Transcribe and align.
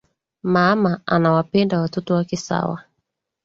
Mama 0.43 1.01
anawapenda 1.05 1.79
watoto 1.81 2.13
wake 2.13 2.37
sawa 2.37 2.83